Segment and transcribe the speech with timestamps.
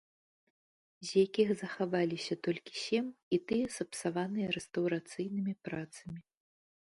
[1.07, 3.05] З якіх захаваліся толькі сем,
[3.37, 6.21] і тыя сапсаваныя рэстаўрацыйнымі працамі.